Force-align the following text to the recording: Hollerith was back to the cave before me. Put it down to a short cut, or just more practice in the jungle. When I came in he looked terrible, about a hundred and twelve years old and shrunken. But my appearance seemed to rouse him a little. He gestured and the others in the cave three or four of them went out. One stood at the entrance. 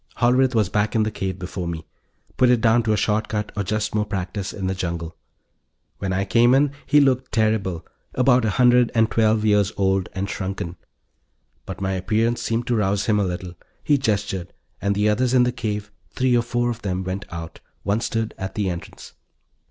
Hollerith 0.17 0.55
was 0.55 0.67
back 0.67 0.93
to 0.93 1.03
the 1.03 1.11
cave 1.11 1.37
before 1.37 1.67
me. 1.67 1.85
Put 2.35 2.49
it 2.49 2.59
down 2.59 2.81
to 2.81 2.93
a 2.93 2.97
short 2.97 3.27
cut, 3.27 3.51
or 3.55 3.61
just 3.63 3.93
more 3.93 4.03
practice 4.03 4.51
in 4.51 4.65
the 4.65 4.73
jungle. 4.73 5.15
When 5.99 6.11
I 6.11 6.25
came 6.25 6.55
in 6.55 6.71
he 6.87 6.99
looked 6.99 7.31
terrible, 7.31 7.85
about 8.15 8.43
a 8.43 8.49
hundred 8.57 8.91
and 8.95 9.11
twelve 9.11 9.45
years 9.45 9.71
old 9.77 10.09
and 10.13 10.27
shrunken. 10.27 10.75
But 11.67 11.81
my 11.81 11.91
appearance 11.91 12.41
seemed 12.41 12.65
to 12.65 12.75
rouse 12.75 13.05
him 13.05 13.19
a 13.19 13.23
little. 13.25 13.53
He 13.83 13.99
gestured 13.99 14.53
and 14.81 14.95
the 14.95 15.07
others 15.07 15.35
in 15.35 15.43
the 15.43 15.51
cave 15.51 15.91
three 16.09 16.35
or 16.35 16.41
four 16.41 16.71
of 16.71 16.81
them 16.81 17.03
went 17.03 17.25
out. 17.31 17.59
One 17.83 18.01
stood 18.01 18.33
at 18.39 18.55
the 18.55 18.71
entrance. 18.71 19.13